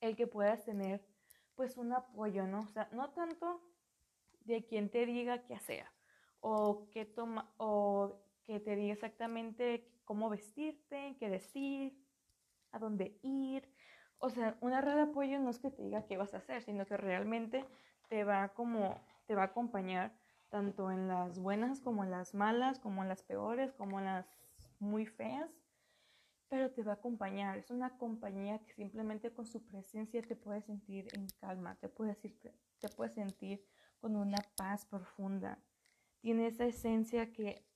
el 0.00 0.14
que 0.14 0.28
puedas 0.28 0.64
tener 0.64 1.04
pues 1.56 1.76
un 1.76 1.92
apoyo, 1.92 2.46
¿no? 2.46 2.60
O 2.60 2.68
sea, 2.68 2.88
no 2.92 3.10
tanto 3.10 3.60
de 4.42 4.64
quien 4.66 4.88
te 4.88 5.04
diga 5.04 5.42
qué 5.46 5.54
hacer 5.54 5.86
o 6.38 6.88
qué 6.92 7.06
toma 7.06 7.52
o 7.56 8.20
que 8.44 8.60
te 8.60 8.76
diga 8.76 8.92
exactamente 8.92 9.90
cómo 10.04 10.30
vestirte, 10.30 11.16
qué 11.18 11.28
decir, 11.28 11.98
a 12.70 12.78
dónde 12.78 13.18
ir. 13.22 13.68
O 14.18 14.30
sea, 14.30 14.56
una 14.60 14.80
red 14.80 14.94
de 14.94 15.02
apoyo 15.02 15.38
no 15.38 15.50
es 15.50 15.58
que 15.58 15.70
te 15.70 15.82
diga 15.82 16.06
qué 16.06 16.16
vas 16.16 16.34
a 16.34 16.38
hacer, 16.38 16.62
sino 16.62 16.86
que 16.86 16.96
realmente 16.96 17.64
te 18.08 18.24
va 18.24 18.48
como 18.48 19.00
te 19.26 19.34
va 19.34 19.42
a 19.42 19.46
acompañar 19.46 20.12
tanto 20.48 20.90
en 20.90 21.08
las 21.08 21.38
buenas 21.38 21.80
como 21.80 22.04
en 22.04 22.10
las 22.10 22.34
malas, 22.34 22.78
como 22.78 23.02
en 23.02 23.08
las 23.08 23.22
peores, 23.22 23.72
como 23.72 23.98
en 23.98 24.06
las 24.06 24.26
muy 24.78 25.04
feas, 25.06 25.50
pero 26.48 26.70
te 26.70 26.82
va 26.82 26.92
a 26.92 26.94
acompañar. 26.96 27.58
Es 27.58 27.70
una 27.70 27.98
compañía 27.98 28.60
que 28.60 28.72
simplemente 28.72 29.32
con 29.32 29.46
su 29.46 29.66
presencia 29.66 30.22
te 30.22 30.36
puede 30.36 30.62
sentir 30.62 31.08
en 31.14 31.26
calma, 31.40 31.74
te 31.76 31.88
puede, 31.88 32.14
te 32.14 32.88
puede 32.90 33.10
sentir 33.10 33.64
con 34.00 34.14
una 34.14 34.38
paz 34.56 34.86
profunda. 34.86 35.58
Tiene 36.20 36.46
esa 36.46 36.64
esencia 36.64 37.32
que 37.32 37.66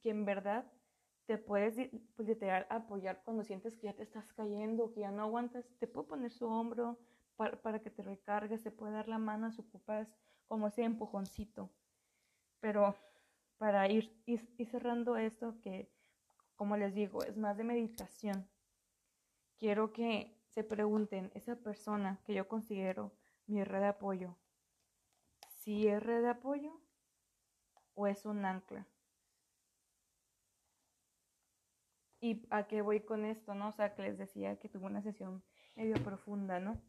que 0.00 0.10
en 0.10 0.24
verdad 0.24 0.64
te 1.28 1.36
puedes 1.36 1.76
pues, 2.16 2.26
literal 2.26 2.66
apoyar 2.70 3.20
cuando 3.22 3.44
sientes 3.44 3.76
que 3.76 3.82
ya 3.82 3.92
te 3.92 4.02
estás 4.02 4.32
cayendo, 4.32 4.94
que 4.94 5.00
ya 5.00 5.10
no 5.10 5.24
aguantas, 5.24 5.66
te 5.78 5.86
puede 5.86 6.08
poner 6.08 6.30
su 6.30 6.46
hombro 6.46 6.98
para, 7.36 7.82
que 7.82 7.90
te 7.90 8.02
recargues, 8.02 8.62
te 8.62 8.70
puede 8.70 8.94
dar 8.94 9.08
la 9.08 9.18
mano, 9.18 9.52
si 9.52 9.60
ocupas 9.60 10.08
como 10.46 10.68
ese 10.68 10.84
empujoncito. 10.84 11.68
Pero 12.60 12.96
para 13.58 13.90
ir, 13.90 14.10
ir, 14.24 14.40
cerrando 14.70 15.18
esto, 15.18 15.60
que 15.60 15.92
como 16.56 16.78
les 16.78 16.94
digo, 16.94 17.22
es 17.22 17.36
más 17.36 17.58
de 17.58 17.64
meditación, 17.64 18.48
quiero 19.58 19.92
que 19.92 20.34
se 20.46 20.64
pregunten, 20.64 21.30
esa 21.34 21.56
persona 21.56 22.22
que 22.24 22.32
yo 22.32 22.48
considero 22.48 23.12
mi 23.46 23.62
red 23.64 23.80
de 23.80 23.88
apoyo, 23.88 24.34
si 25.58 25.88
es 25.88 26.02
red 26.02 26.22
de 26.22 26.30
apoyo 26.30 26.80
o 27.92 28.06
es 28.06 28.24
un 28.24 28.46
ancla. 28.46 28.86
¿Y 32.20 32.46
a 32.50 32.66
qué 32.66 32.82
voy 32.82 33.00
con 33.00 33.24
esto, 33.24 33.54
no? 33.54 33.68
O 33.68 33.72
sea, 33.72 33.94
que 33.94 34.02
les 34.02 34.18
decía 34.18 34.58
que 34.58 34.68
tuvo 34.68 34.86
una 34.86 35.02
sesión 35.02 35.44
medio 35.76 35.94
profunda, 36.02 36.58
¿no? 36.58 36.80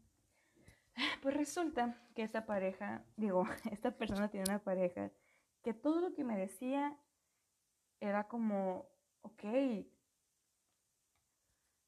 Pues 1.22 1.36
resulta 1.36 1.96
que 2.14 2.22
esta 2.22 2.46
pareja, 2.46 3.04
digo, 3.16 3.44
esta 3.70 3.92
persona 3.92 4.28
tiene 4.28 4.46
una 4.48 4.62
pareja 4.62 5.10
que 5.62 5.74
todo 5.74 6.00
lo 6.00 6.14
que 6.14 6.24
me 6.24 6.36
decía 6.36 6.96
era 8.00 8.26
como, 8.28 8.88
ok, 9.22 9.44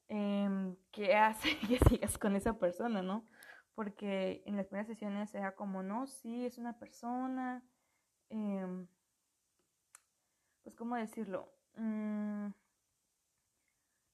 eh, 0.09 0.77
¿qué 0.91 1.15
hace 1.15 1.59
que 1.69 1.79
sigas 1.89 2.19
con 2.19 2.37
esa 2.37 2.59
persona, 2.59 3.03
no? 3.03 3.27
Porque 3.75 4.43
en 4.47 4.57
las 4.57 4.67
primeras 4.67 4.89
sesiones 4.89 5.35
era 5.35 5.55
como, 5.55 5.83
no, 5.83 6.07
sí, 6.07 6.45
es 6.45 6.59
una 6.59 6.79
persona, 6.79 7.65
eh, 8.29 8.87
pues, 10.63 10.75
¿cómo 10.77 10.97
decirlo? 10.97 11.51
Mm, 11.77 12.49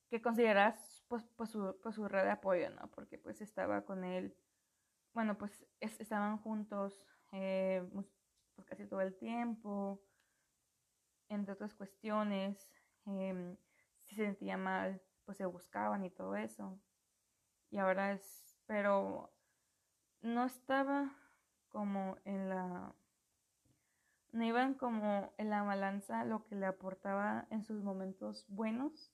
que 0.08 0.22
consideras 0.22 1.04
pues, 1.08 1.24
pues, 1.36 1.50
su, 1.50 1.76
pues, 1.82 1.94
su 1.94 2.08
red 2.08 2.24
de 2.24 2.30
apoyo, 2.30 2.70
¿no? 2.70 2.90
Porque 2.90 3.18
pues 3.18 3.40
estaba 3.40 3.84
con 3.84 4.04
él, 4.04 4.36
bueno, 5.12 5.36
pues 5.38 5.66
estaban 5.80 6.38
juntos 6.38 7.06
eh, 7.32 7.86
pues 7.92 8.66
casi 8.66 8.86
todo 8.86 9.00
el 9.00 9.16
tiempo, 9.16 10.02
entre 11.28 11.52
otras 11.52 11.74
cuestiones, 11.74 12.68
em, 13.06 13.56
si 14.04 14.16
se 14.16 14.24
sentía 14.24 14.56
mal, 14.56 15.00
pues 15.24 15.38
se 15.38 15.46
buscaban 15.46 16.04
y 16.04 16.10
todo 16.10 16.36
eso. 16.36 16.80
Y 17.70 17.78
ahora 17.78 18.12
es, 18.12 18.56
pero 18.66 19.32
no 20.22 20.44
estaba 20.44 21.14
como 21.68 22.16
en 22.24 22.48
la, 22.48 22.94
no 24.32 24.44
iban 24.44 24.74
como 24.74 25.32
en 25.36 25.50
la 25.50 25.62
balanza 25.62 26.24
lo 26.24 26.44
que 26.46 26.56
le 26.56 26.66
aportaba 26.66 27.46
en 27.50 27.62
sus 27.62 27.82
momentos 27.82 28.46
buenos 28.48 29.12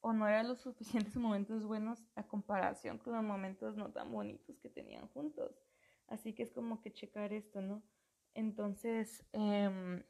o 0.00 0.12
no 0.12 0.28
eran 0.28 0.48
los 0.48 0.60
suficientes 0.60 1.16
momentos 1.16 1.64
buenos 1.64 2.04
a 2.14 2.26
comparación 2.26 2.98
con 2.98 3.14
los 3.14 3.22
momentos 3.22 3.76
no 3.76 3.90
tan 3.90 4.12
bonitos 4.12 4.58
que 4.58 4.68
tenían 4.68 5.08
juntos. 5.08 5.60
Así 6.06 6.32
que 6.34 6.42
es 6.42 6.52
como 6.52 6.80
que 6.80 6.92
checar 6.92 7.32
esto, 7.32 7.60
¿no? 7.60 7.82
Entonces, 8.34 9.24
em, 9.32 10.02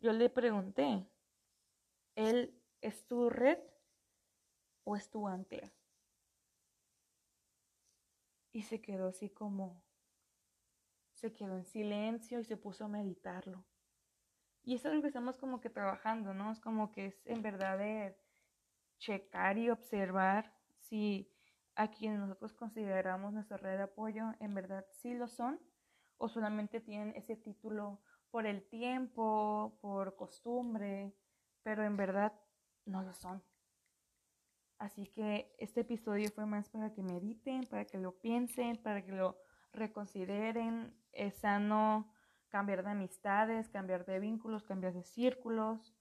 yo 0.00 0.12
le 0.12 0.28
pregunté, 0.30 1.06
¿él 2.16 2.60
es 2.80 3.06
tu 3.06 3.30
red 3.30 3.58
o 4.84 4.96
es 4.96 5.10
tu 5.10 5.28
ancla? 5.28 5.72
Y 8.52 8.62
se 8.62 8.80
quedó 8.80 9.08
así 9.08 9.30
como, 9.30 9.82
se 11.12 11.32
quedó 11.32 11.56
en 11.56 11.64
silencio 11.64 12.40
y 12.40 12.44
se 12.44 12.56
puso 12.56 12.84
a 12.84 12.88
meditarlo. 12.88 13.64
Y 14.62 14.74
eso 14.74 14.88
es 14.88 14.94
lo 14.94 15.02
que 15.02 15.08
estamos 15.08 15.36
como 15.36 15.60
que 15.60 15.70
trabajando, 15.70 16.32
¿no? 16.34 16.50
Es 16.50 16.60
como 16.60 16.90
que 16.90 17.06
es 17.06 17.26
en 17.26 17.42
verdad 17.42 17.78
checar 19.04 19.58
y 19.58 19.70
observar 19.70 20.52
si 20.78 21.30
a 21.76 21.90
quienes 21.90 22.18
nosotros 22.20 22.54
consideramos 22.54 23.32
nuestra 23.32 23.56
red 23.56 23.76
de 23.76 23.82
apoyo 23.84 24.32
en 24.40 24.54
verdad 24.54 24.86
sí 24.92 25.14
lo 25.14 25.28
son 25.28 25.60
o 26.16 26.28
solamente 26.28 26.80
tienen 26.80 27.14
ese 27.16 27.36
título 27.36 28.00
por 28.30 28.46
el 28.46 28.66
tiempo, 28.68 29.78
por 29.80 30.16
costumbre, 30.16 31.14
pero 31.62 31.84
en 31.84 31.96
verdad 31.96 32.32
no 32.84 33.02
lo 33.02 33.12
son. 33.12 33.42
Así 34.78 35.06
que 35.06 35.54
este 35.58 35.80
episodio 35.80 36.30
fue 36.30 36.46
más 36.46 36.68
para 36.68 36.92
que 36.92 37.02
mediten, 37.02 37.64
para 37.66 37.84
que 37.84 37.98
lo 37.98 38.18
piensen, 38.18 38.76
para 38.76 39.04
que 39.04 39.12
lo 39.12 39.38
reconsideren. 39.72 40.94
Es 41.12 41.36
sano 41.36 42.12
cambiar 42.48 42.82
de 42.84 42.90
amistades, 42.90 43.68
cambiar 43.68 44.04
de 44.04 44.18
vínculos, 44.18 44.64
cambiar 44.64 44.94
de 44.94 45.04
círculos, 45.04 45.94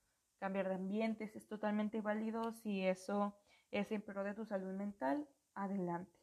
cambiar 0.44 0.68
de 0.68 0.76
ambientes. 0.76 1.38
Es 1.38 1.48
totalmente 1.48 2.02
válido 2.02 2.52
si 2.52 2.86
eso 2.86 3.34
es 3.72 3.90
en 3.94 4.02
pro 4.02 4.26
de 4.26 4.34
tu 4.34 4.44
salud 4.44 4.74
mental, 4.74 5.26
adelante. 5.54 6.20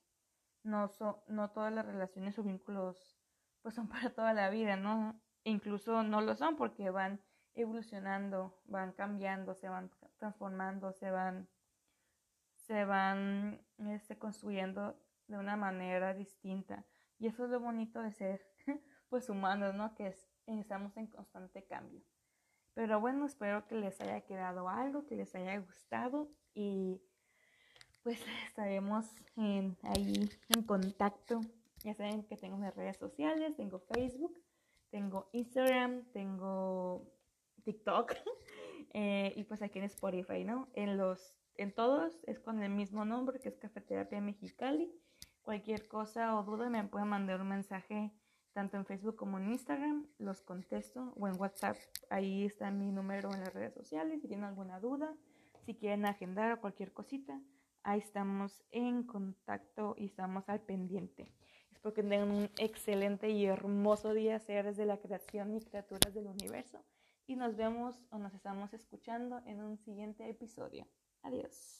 No, 0.62 0.90
no 1.26 1.50
todas 1.52 1.72
las 1.72 1.86
relaciones 1.86 2.38
o 2.38 2.42
vínculos 2.42 3.18
pues 3.62 3.74
son 3.74 3.88
para 3.88 4.10
toda 4.10 4.34
la 4.34 4.50
vida, 4.50 4.76
¿no? 4.76 5.18
incluso 5.44 6.02
no 6.02 6.20
lo 6.20 6.36
son 6.36 6.56
porque 6.56 6.90
van 6.90 7.18
evolucionando, 7.54 8.60
van 8.66 8.92
cambiando, 8.92 9.54
se 9.54 9.70
van 9.70 9.90
transformando, 10.18 10.92
se 10.92 11.10
van 11.10 11.48
se 12.52 12.84
van 12.84 13.64
este, 13.78 14.18
construyendo 14.18 15.00
de 15.28 15.38
una 15.38 15.56
manera 15.56 16.12
distinta. 16.12 16.84
Y 17.18 17.26
eso 17.26 17.46
es 17.46 17.50
lo 17.50 17.58
bonito 17.58 18.02
de 18.02 18.12
ser 18.12 18.46
pues 19.08 19.30
humanos, 19.30 19.74
¿no? 19.74 19.94
Que 19.94 20.14
estamos 20.46 20.94
en 20.98 21.06
constante 21.06 21.64
cambio. 21.64 22.02
Pero 22.74 23.00
bueno, 23.00 23.26
espero 23.26 23.66
que 23.66 23.74
les 23.74 24.00
haya 24.00 24.20
quedado 24.22 24.68
algo, 24.68 25.06
que 25.06 25.16
les 25.16 25.34
haya 25.34 25.58
gustado 25.58 26.30
y 26.54 27.00
pues 28.02 28.20
estaremos 28.46 29.06
ahí 29.36 30.30
en 30.48 30.62
contacto. 30.64 31.40
Ya 31.82 31.94
saben 31.94 32.24
que 32.24 32.36
tengo 32.36 32.56
mis 32.58 32.74
redes 32.74 32.98
sociales, 32.98 33.56
tengo 33.56 33.80
Facebook, 33.80 34.38
tengo 34.90 35.30
Instagram, 35.32 36.04
tengo 36.12 37.06
TikTok 37.64 38.14
eh, 38.92 39.32
y 39.36 39.44
pues 39.44 39.62
aquí 39.62 39.78
en 39.78 39.86
Spotify, 39.86 40.44
¿no? 40.44 40.68
En 40.74 40.96
los 40.96 41.34
en 41.56 41.74
todos 41.74 42.24
es 42.26 42.40
con 42.40 42.62
el 42.62 42.70
mismo 42.70 43.04
nombre 43.04 43.38
que 43.38 43.50
es 43.50 43.58
Cafeterapia 43.58 44.20
Mexicali. 44.20 44.90
Cualquier 45.42 45.88
cosa 45.88 46.38
o 46.38 46.42
duda 46.42 46.70
me 46.70 46.84
pueden 46.84 47.08
mandar 47.08 47.40
un 47.40 47.48
mensaje 47.48 48.12
tanto 48.60 48.76
en 48.76 48.84
Facebook 48.84 49.16
como 49.16 49.38
en 49.38 49.48
Instagram, 49.48 50.06
los 50.18 50.42
contesto 50.42 51.14
o 51.16 51.26
en 51.26 51.40
WhatsApp. 51.40 51.78
Ahí 52.10 52.44
está 52.44 52.70
mi 52.70 52.92
número 52.92 53.32
en 53.32 53.40
las 53.40 53.54
redes 53.54 53.72
sociales 53.72 54.20
si 54.20 54.28
tienen 54.28 54.44
alguna 54.44 54.78
duda, 54.80 55.16
si 55.64 55.74
quieren 55.74 56.04
agendar 56.04 56.52
o 56.52 56.60
cualquier 56.60 56.92
cosita. 56.92 57.40
Ahí 57.84 58.00
estamos 58.00 58.62
en 58.70 59.04
contacto 59.04 59.94
y 59.96 60.04
estamos 60.04 60.46
al 60.50 60.60
pendiente. 60.60 61.26
Espero 61.72 61.94
que 61.94 62.02
tengan 62.02 62.30
un 62.30 62.50
excelente 62.58 63.30
y 63.30 63.46
hermoso 63.46 64.12
día, 64.12 64.38
seres 64.38 64.76
de 64.76 64.84
la 64.84 64.98
creación 64.98 65.56
y 65.56 65.62
criaturas 65.62 66.12
del 66.12 66.26
universo. 66.26 66.84
Y 67.26 67.36
nos 67.36 67.56
vemos 67.56 68.04
o 68.10 68.18
nos 68.18 68.34
estamos 68.34 68.74
escuchando 68.74 69.40
en 69.46 69.62
un 69.62 69.78
siguiente 69.78 70.28
episodio. 70.28 70.86
Adiós. 71.22 71.79